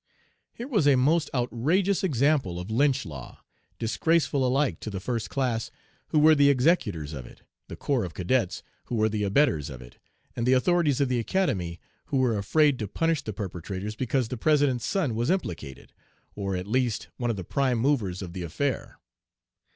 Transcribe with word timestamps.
Here 0.51 0.67
was 0.67 0.87
a 0.87 0.95
most 0.97 1.29
outrageous 1.31 2.03
example 2.03 2.59
of 2.59 2.71
Lynch 2.71 3.05
law, 3.05 3.43
disgraceful 3.77 4.43
alike 4.47 4.79
to 4.79 4.89
the 4.89 4.99
first 4.99 5.29
class, 5.29 5.69
who 6.07 6.17
were 6.17 6.33
the 6.33 6.49
executors 6.49 7.13
of 7.13 7.27
it, 7.27 7.43
the 7.67 7.75
corps 7.75 8.03
of 8.03 8.15
cadets, 8.15 8.63
who 8.85 8.95
were 8.95 9.09
the 9.09 9.21
abettors 9.21 9.69
of 9.69 9.79
it, 9.79 9.99
and 10.35 10.47
the 10.47 10.53
authorities 10.53 11.01
of 11.01 11.07
the 11.07 11.19
Academy, 11.19 11.79
who 12.07 12.17
were 12.17 12.35
afraid 12.39 12.79
to 12.79 12.87
punish 12.87 13.21
the 13.21 13.31
perpetrators 13.31 13.95
because 13.95 14.29
the 14.29 14.37
President's 14.37 14.87
son 14.87 15.13
was 15.13 15.29
implicated, 15.29 15.93
or, 16.35 16.55
at 16.55 16.65
least, 16.65 17.09
one 17.17 17.29
of 17.29 17.35
the 17.35 17.43
prime 17.43 17.77
movers 17.77 18.23
of 18.23 18.33
the 18.33 18.41
affair. 18.41 18.97